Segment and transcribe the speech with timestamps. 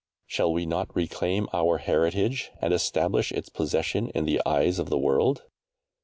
[0.25, 4.97] Shall we not reclaim our heritage and establish its possession in the eyes of the
[4.97, 5.43] world?